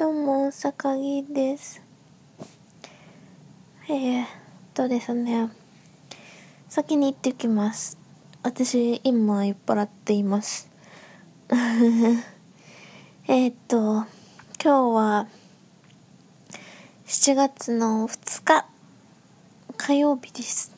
[0.00, 1.82] どうも、坂木です。
[3.86, 4.26] えー、っ
[4.72, 5.50] とですね、
[6.70, 7.98] 先に言ってきます。
[8.42, 10.70] 私、今酔っ払っています。
[13.28, 14.06] えっと、今
[14.58, 15.28] 日は、
[17.06, 18.66] 7月の2日、
[19.76, 20.72] 火曜日です。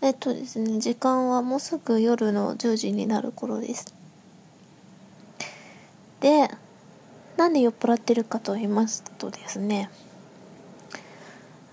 [0.00, 3.84] えっとですね、時間はもうすぐ夜の10時になる頃です。
[6.20, 6.48] で、
[7.38, 9.88] なんで酔っ払ってるかと言いますとですね、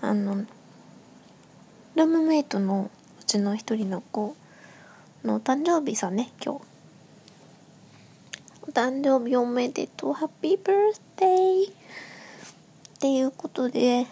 [0.00, 0.36] あの、
[1.96, 2.88] ルームメイトの
[3.20, 4.36] うちの一人の子
[5.24, 6.60] の誕生日さね、今日。
[8.62, 11.72] お誕生日おめでとう、ハッピーバースデーっ
[13.00, 14.06] ていうことで、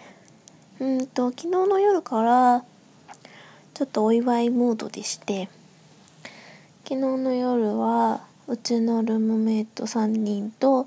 [0.81, 2.65] うんと、昨日の夜から、
[3.73, 5.47] ちょっとお祝いムードでして、
[6.83, 10.85] 昨日の夜は、うちのルームメイト3人と、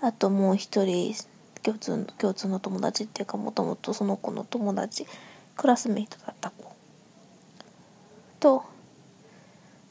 [0.00, 1.14] あともう一人
[1.62, 5.06] 共通共通の友達っていうかもともとその子の友達
[5.56, 6.72] クラスメイトだった子。
[8.40, 8.64] と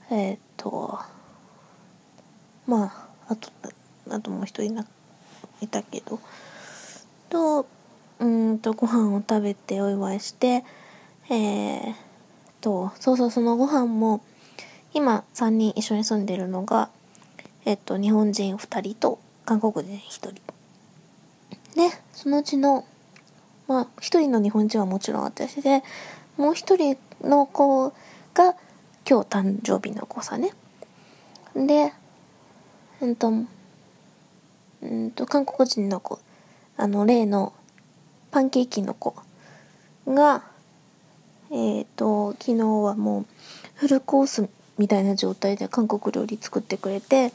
[0.10, 1.00] えーっと
[2.66, 2.86] ま
[3.28, 3.50] ああと
[4.10, 4.86] あともう一人な
[5.62, 6.20] いたけど。
[7.30, 7.66] と
[8.20, 10.64] うんとご飯を食べてお祝いして
[11.30, 11.94] えー、
[12.62, 14.22] とそうそうそのご飯も
[14.94, 16.90] 今3人一緒に住んでるのが
[17.66, 20.34] えっと日本人2人と韓国人1人。
[21.76, 22.84] でそのうちの
[23.70, 25.84] まあ1人の日本人はもちろん私で
[26.36, 27.90] もう1人の子
[28.34, 28.56] が
[29.10, 30.52] 今日誕生日の子さね。
[31.56, 31.94] で
[33.00, 33.32] うんと
[34.82, 36.20] うんと韓国人の子
[36.76, 37.54] あの例の
[38.32, 39.16] パンケーキの子
[40.06, 40.44] が
[41.52, 43.26] えっ、と昨日はもう
[43.76, 47.32] フルコースみたいな状態で韓国料理作ってくれて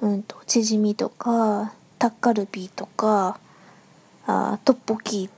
[0.00, 3.40] うんと、チヂミとか、タッカルビとか、
[4.26, 5.28] あトッポキ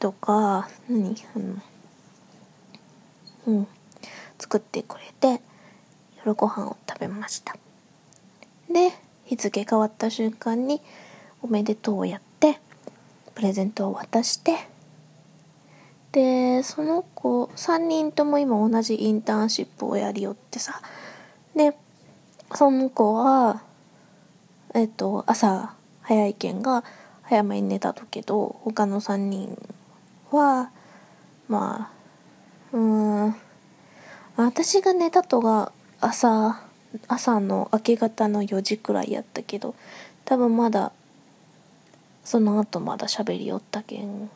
[0.00, 1.54] とか、何あの、
[3.46, 3.66] うん、
[4.38, 5.40] 作ってくれて、
[6.18, 7.56] 夜ご飯を食べました。
[8.68, 8.92] で、
[9.24, 10.82] 日付変わった瞬間に、
[11.42, 12.60] おめでとうをやって、
[13.34, 14.56] プレゼントを渡して、
[16.10, 20.80] で、その子、3人とも今同じインターンシップをやりよってさ、
[21.54, 21.76] で、
[22.54, 23.62] その子は、
[24.74, 26.84] えっと、朝早いけんが
[27.22, 29.58] 早めに寝たとけど他の3人
[30.30, 30.70] は
[31.48, 31.90] ま
[32.72, 33.36] あうん
[34.36, 36.62] 私が寝たとが朝
[37.06, 39.74] 朝の明け方の4時くらいやったけど
[40.24, 40.92] 多分まだ
[42.24, 44.30] その後まだ喋りよったけん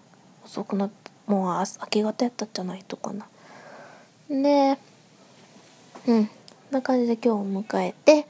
[0.45, 3.27] 遅くなったもう明け方やったんじゃないとかな。
[4.29, 4.79] で
[6.07, 6.33] うんこ
[6.73, 8.27] んな感じで今日を迎えて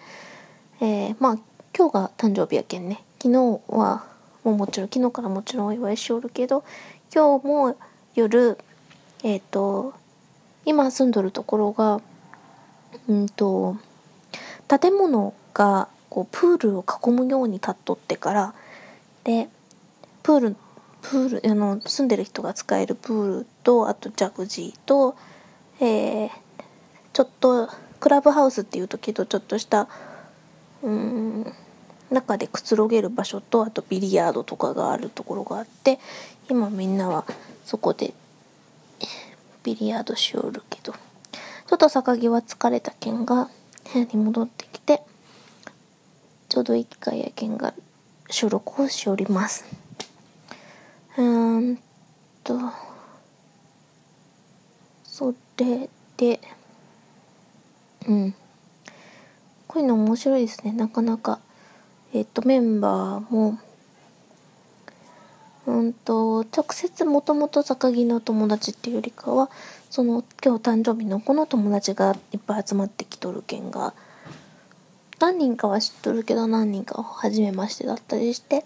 [0.81, 1.39] えー、まあ
[1.75, 3.03] 今日が誕生日やけんね。
[3.19, 4.05] 昨日は
[4.45, 6.65] もうもちろん昨日からもちろんお祝いしおるけど
[7.15, 7.77] 今日も
[8.15, 8.59] 夜
[9.23, 9.95] えっ、ー、と
[10.67, 12.01] 今住んどるところが
[13.09, 13.77] うんと
[14.69, 18.55] 建物がこうプールを囲むように立っとってから
[19.25, 19.49] で
[20.23, 20.57] プール
[21.01, 25.17] プールあの住んでる人が使えるプールとあとジャグジーと、
[25.81, 26.31] えー、
[27.13, 27.69] ちょっと
[27.99, 29.89] クラブハウスっていうとけどちょっとした
[30.83, 31.55] うん
[32.13, 35.99] 中でくつろげる場所とあとビリヤードとかがあるところがあって
[36.51, 37.25] 今みんなは
[37.65, 38.15] そこで
[39.63, 43.49] ビリヤードしおるけどちょっと坂木は疲れたけんが
[43.93, 45.03] 部屋に戻ってきて
[46.49, 47.73] ちょうどいい機会やけんが
[48.29, 49.65] 収録をしております。
[51.17, 51.79] うーん
[52.45, 52.59] と
[55.05, 56.41] それで
[58.07, 58.35] うん。
[59.69, 60.73] こういうの面白いですね。
[60.73, 61.41] なかなか
[62.15, 63.59] えっ、とメンバーも
[65.67, 69.51] うんと直接もともと坂木の友達っていうよりかは
[69.91, 73.95] その今日誕生日の子の友達がいっぱい集まってきとるけんが
[75.21, 78.65] 何人かは知っとるけど何人かは初めましてだったりして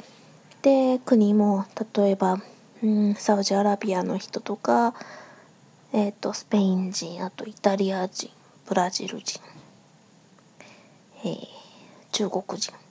[0.62, 2.40] で国も例えば、
[2.82, 4.94] うん、サウジアラビアの人とか
[5.92, 8.30] えっ、とスペイン人あとイタリア人
[8.66, 9.40] ブラジル人
[11.24, 11.38] えー、
[12.12, 12.85] 中国人。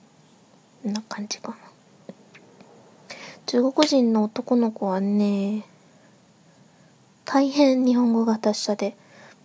[0.92, 1.56] な感じかな。
[3.46, 5.64] 中国人の男の子はね
[7.24, 8.96] 大変日本語が達者で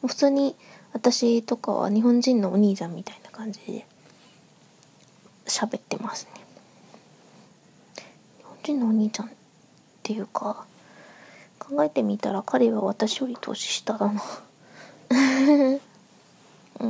[0.05, 0.55] 普通に
[0.93, 3.85] 私とかは日本人のお兄ちゃんみたいな感じで
[5.45, 6.41] 喋ってますね。
[8.39, 9.29] 日本人のお兄ちゃんっ
[10.03, 10.65] ていうか
[11.59, 14.21] 考えてみたら彼は私より年下だな。
[16.79, 16.87] う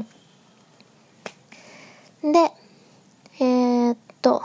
[2.28, 2.32] ん。
[2.32, 2.54] で、
[3.40, 4.44] えー、っと、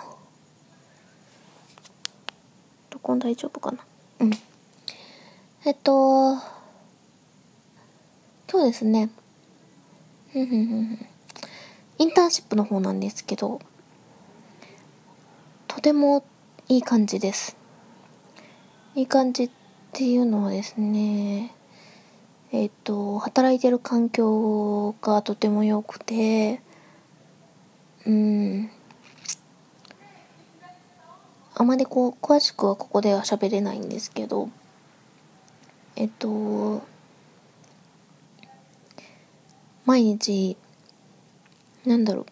[3.06, 3.78] 音大丈夫かな？
[4.20, 4.31] うん。
[5.64, 6.34] えっと、
[8.49, 9.11] 今日ですね、
[10.32, 10.44] イ
[12.05, 13.61] ンターンシップの方なんですけど、
[15.67, 16.25] とても
[16.69, 17.56] いい感じです。
[18.94, 19.50] いい感じっ
[19.93, 21.52] ていうのはですね、
[22.52, 26.61] えっと、働いてる環境がとても良くて、
[28.06, 28.70] うん、
[31.58, 34.50] あまりこう、詳しくはここでは喋れないんですけど、
[35.97, 36.82] えっと、
[39.87, 40.58] 毎日、
[41.87, 42.26] なんだろう、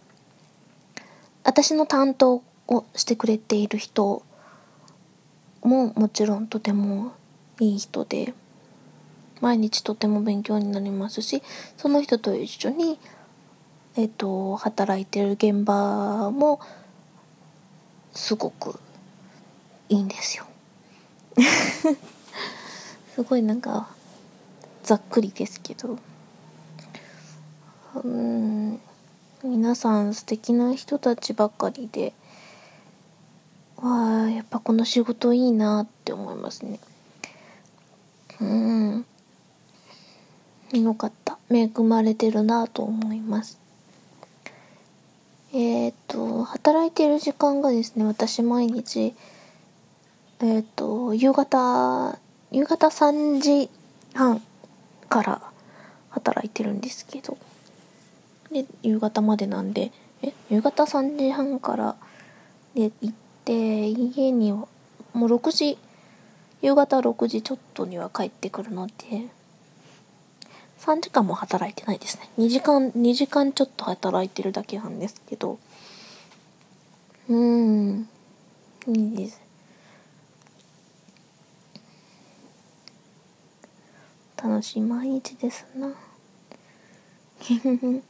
[1.43, 4.23] 私の担当をしてくれている人
[5.63, 7.13] ももちろんとても
[7.61, 8.35] いい人で、
[9.41, 11.43] 毎日とても勉強になりますし、
[11.79, 12.99] その人と一緒に、
[13.97, 16.61] えっと、働いてる現場も、
[18.13, 18.79] すごく
[19.95, 20.45] いいんですよ。
[23.15, 23.89] すごいなんか、
[24.83, 25.99] ざっくりですけど。
[28.03, 28.81] うん、
[29.45, 32.13] 皆さん素敵な人たちばかりで、
[33.77, 36.81] わあ、やっぱこの仕事いいなって思いますね。
[38.41, 39.07] うん。
[40.73, 41.39] よかった。
[41.51, 43.61] 恵まれてるなと思います。
[45.53, 49.15] えっ、と、働いてる時間がですね、私毎日、
[50.41, 52.19] えっ、と、夕方、
[52.51, 53.71] 夕方3時
[54.15, 54.43] 半
[55.09, 55.43] から
[56.11, 57.37] 働いてるんですけど、
[58.51, 59.93] で、夕方までなんで、
[60.23, 61.97] え、夕方3時半から
[62.75, 63.15] で行っ
[63.45, 64.67] て、家には、
[65.13, 65.79] もう6時、
[66.63, 68.93] 夕方6時ちょっとには帰ってくるので、
[70.81, 72.29] 3時間も働いてないですね。
[72.39, 75.59] 2時間、2時間ちょっと働いてるだけなんですけど、
[77.29, 78.09] うーん、
[78.89, 79.44] いいです。
[84.45, 85.89] 楽しい毎日ですな。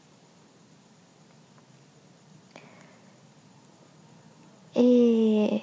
[4.75, 5.60] えー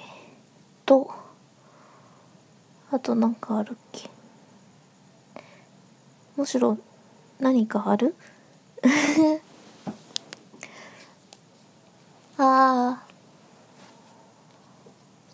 [0.86, 1.10] と、
[2.90, 4.08] あとなんかあるっけ？
[6.36, 6.78] むしろ
[7.38, 8.14] 何かある？
[12.38, 13.06] ああ。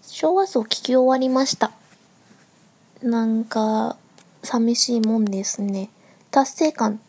[0.02, 1.70] 昭和層聞き終わりました。
[3.02, 3.96] なんか、
[4.42, 5.90] 寂しいもんですね。
[6.30, 7.00] 達成感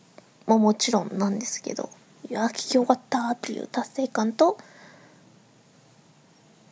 [0.46, 1.90] ももちろんなんですけど、
[2.28, 4.58] いや、聞き終わったっていう達成感と、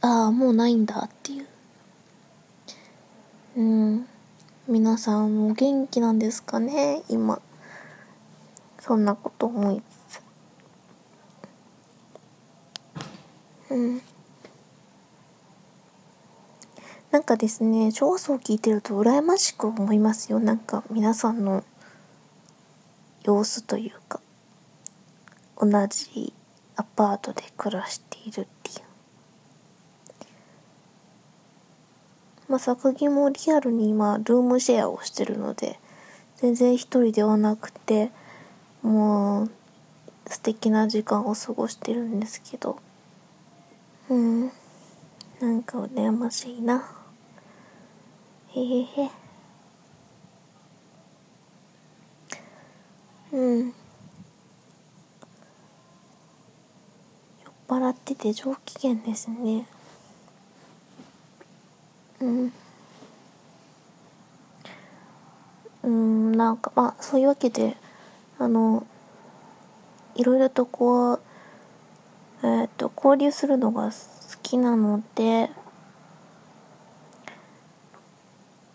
[0.01, 1.47] ああ、もうないんだっていう。
[3.57, 4.07] うん。
[4.69, 7.41] 皆さんも元気なんですかね今。
[8.81, 10.21] そんなこと思いつつ。
[13.71, 14.03] うん。
[17.11, 20.41] なんかですね、昭和層聞いてると羨ましく思いますよ。
[20.41, 21.65] なんか皆さんの
[23.23, 24.21] 様子というか、
[25.59, 26.35] 同じ
[26.77, 28.89] アパートで暮らしているっていう。
[32.49, 35.81] まあ、坂木もリアルに今、ルームシェアをしてるので、
[36.37, 38.11] 全然一人ではなくて、
[38.83, 39.51] もう、
[40.27, 42.79] 素敵な時間を過ごしてるんですけど、
[44.09, 44.53] うん。
[45.41, 46.83] なんか羨ましいな。
[48.49, 49.11] へへへ。
[53.31, 53.67] うん。
[53.67, 53.73] 酔
[57.51, 59.69] っ払ってて上機嫌ですね。
[62.21, 62.53] うん。
[65.85, 67.77] うん、なんかまあそういうわけで、
[68.41, 68.85] あの、
[70.17, 71.21] いろいろとこう、
[72.43, 73.93] えっ、と、交流するのが
[74.49, 75.51] きなので、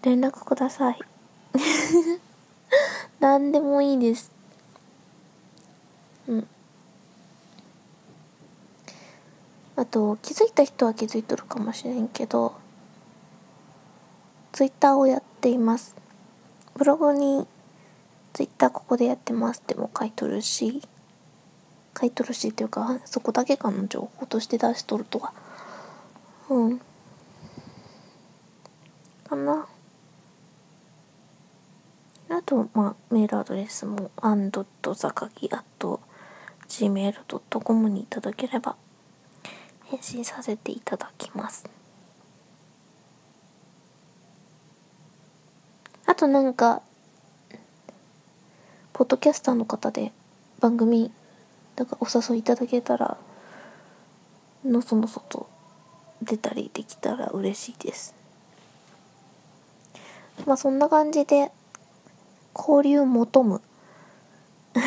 [0.04, 1.00] 連絡ください。
[3.20, 4.32] 何でもいいです。
[6.28, 6.48] うん。
[9.76, 12.54] あと、気づいた人は気づいとるかもしれんけど、
[14.52, 15.96] ツイッターをやっています。
[16.76, 17.48] ブログに
[18.34, 20.84] ツイッターここでやってますっても書いとるし、
[22.00, 25.34] 書いとるしっていうか、そこだけかの情報として出しとるとは。
[26.50, 26.80] うん。
[29.28, 29.68] かな。
[32.30, 36.02] あと、まあ、メールアドレスも、アンドットザカギアット
[36.68, 38.76] gmail.com にいただければ、
[39.86, 41.70] 返信させていただきます。
[46.06, 46.82] あとなんか、
[48.92, 50.12] ポッドキャスターの方で
[50.60, 51.12] 番組、
[51.76, 53.18] だかお誘いいただけたら、
[54.66, 55.50] のそのそと
[56.24, 58.16] 出たりできたら嬉しいです。
[60.46, 61.52] まあそんな感じで
[62.56, 63.62] 交流求む。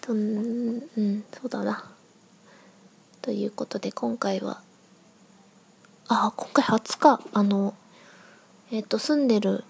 [0.00, 1.84] とうんそうだな。
[3.22, 4.60] ということで今回は
[6.08, 7.20] あ今回初か。
[7.32, 7.74] あの
[8.70, 9.64] えっ、と住んでる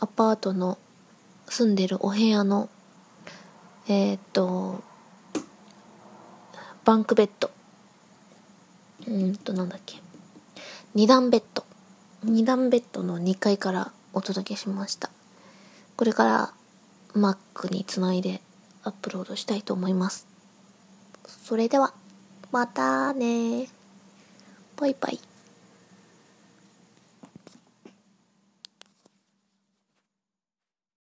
[0.00, 0.78] アパートの
[1.48, 2.68] 住んでるお部屋の
[3.88, 4.82] えっ、と
[6.84, 7.50] バンクベッド。
[9.06, 9.98] うんとなんだっけ。
[10.94, 11.64] 二段ベッド。
[12.24, 15.10] 二段ベッドの2階からお届けしました。
[15.96, 16.52] これから
[17.14, 18.40] Mac につないで
[18.82, 20.26] アップロードしたいと思います。
[21.26, 21.92] それでは
[22.50, 23.68] またね。
[24.76, 25.29] バイバイ。